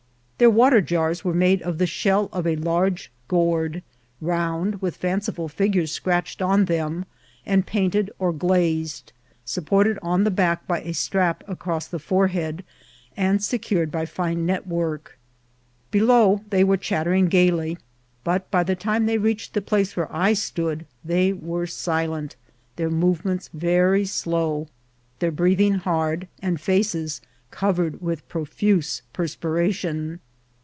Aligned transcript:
Their 0.41 0.49
water 0.49 0.81
jars 0.81 1.23
were 1.23 1.35
made 1.35 1.61
of 1.61 1.77
the 1.77 1.85
shell 1.85 2.27
of 2.33 2.47
a 2.47 2.55
large 2.55 3.11
gourd, 3.27 3.83
round, 4.19 4.81
with 4.81 4.95
fanciful 4.97 5.47
figures 5.47 5.91
scratched 5.91 6.41
on 6.41 6.65
them, 6.65 7.05
and 7.45 7.63
painted 7.63 8.09
or 8.17 8.33
glazed, 8.33 9.13
supported 9.45 9.99
on 10.01 10.23
the 10.23 10.31
back 10.31 10.65
by 10.67 10.81
a 10.81 10.93
strap 10.95 11.43
across 11.47 11.85
the 11.85 11.99
forehead, 11.99 12.63
and 13.15 13.43
secured 13.43 13.91
by 13.91 14.07
fine 14.07 14.43
net 14.47 14.65
work. 14.65 15.19
Below 15.91 16.41
they 16.49 16.63
were 16.63 16.75
chattering 16.75 17.27
gayly, 17.27 17.77
but 18.23 18.49
by 18.49 18.63
the 18.63 18.75
time 18.75 19.05
they 19.05 19.19
reached 19.19 19.53
the 19.53 19.61
place 19.61 19.95
where 19.95 20.11
I 20.11 20.33
stood 20.33 20.87
they 21.05 21.33
were 21.33 21.67
silent, 21.67 22.35
their 22.77 22.89
movements 22.89 23.51
very 23.53 24.05
slow, 24.05 24.69
their 25.19 25.29
breathing 25.29 25.75
hard, 25.75 26.27
and 26.41 26.59
faces 26.59 27.21
covered 27.51 28.01
with 28.01 28.27
profuse 28.27 29.03
perspiration. 29.13 30.19